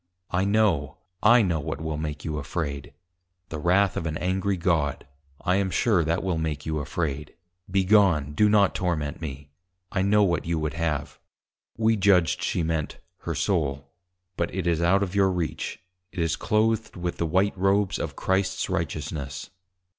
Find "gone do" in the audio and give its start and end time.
7.85-8.49